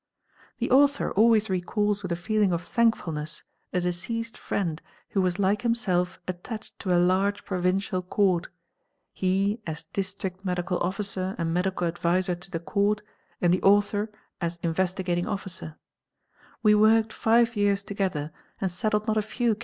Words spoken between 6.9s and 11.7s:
a large provincial court; he, as rict Medical Officer and